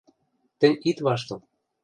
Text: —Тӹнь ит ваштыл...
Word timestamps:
—Тӹнь 0.59 0.81
ит 0.89 0.97
ваштыл... 1.05 1.39